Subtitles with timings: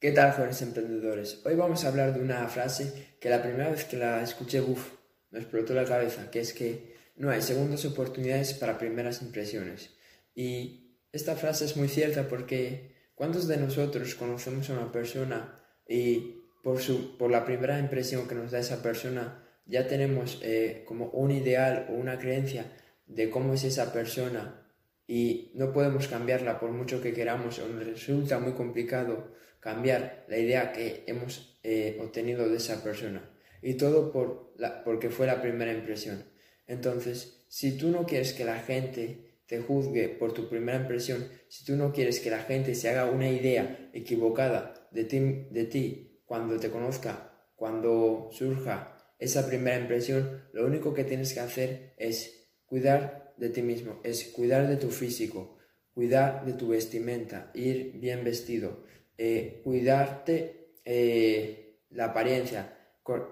[0.00, 1.40] ¿Qué tal, jóvenes emprendedores?
[1.44, 4.92] Hoy vamos a hablar de una frase que la primera vez que la escuché, uff,
[5.32, 9.90] me explotó la cabeza, que es que no hay segundas oportunidades para primeras impresiones.
[10.36, 16.44] Y esta frase es muy cierta porque ¿cuántos de nosotros conocemos a una persona y
[16.62, 21.06] por, su, por la primera impresión que nos da esa persona ya tenemos eh, como
[21.06, 22.72] un ideal o una creencia
[23.08, 24.67] de cómo es esa persona
[25.08, 30.38] y no podemos cambiarla por mucho que queramos o nos resulta muy complicado cambiar la
[30.38, 33.28] idea que hemos eh, obtenido de esa persona.
[33.62, 36.24] Y todo por la, porque fue la primera impresión.
[36.66, 41.64] Entonces, si tú no quieres que la gente te juzgue por tu primera impresión, si
[41.64, 45.18] tú no quieres que la gente se haga una idea equivocada de ti,
[45.50, 51.40] de ti cuando te conozca, cuando surja esa primera impresión, lo único que tienes que
[51.40, 55.58] hacer es cuidar de ti mismo, es cuidar de tu físico,
[55.94, 58.84] cuidar de tu vestimenta, ir bien vestido,
[59.16, 62.74] eh, cuidarte eh, la apariencia.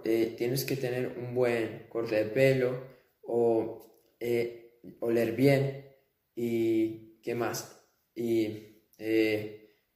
[0.04, 2.82] Eh, tienes que tener un buen corte de pelo
[3.22, 4.08] o
[5.00, 5.84] oler bien
[6.34, 7.84] y qué más.
[8.14, 8.82] Y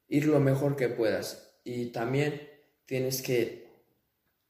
[0.09, 1.59] ir lo mejor que puedas.
[1.65, 2.41] Y también
[2.85, 3.69] tienes que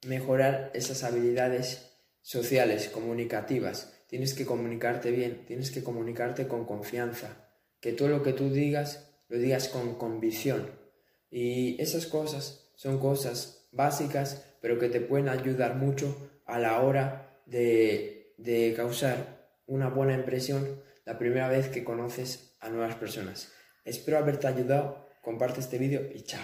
[0.06, 1.90] mejorar esas habilidades
[2.22, 3.99] sociales, comunicativas.
[4.10, 7.48] Tienes que comunicarte bien, tienes que comunicarte con confianza.
[7.80, 10.68] Que todo lo que tú digas, lo digas con convicción
[11.30, 17.40] y esas cosas son cosas básicas, pero que te pueden ayudar mucho a la hora
[17.46, 23.52] de, de causar una buena impresión la primera vez que conoces a nuevas personas.
[23.84, 26.42] Espero haberte ayudado, comparte este vídeo y chao.